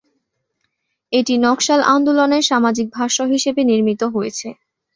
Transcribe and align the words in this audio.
এটি 1.13 1.33
নকশাল 1.37 1.81
আন্দোলনের 1.93 2.43
সামাজিক 2.51 2.87
ভাষ্য 2.97 3.17
হিসেবে 3.33 3.61
নির্মিত 3.69 4.01
হয়েছে। 4.15 4.47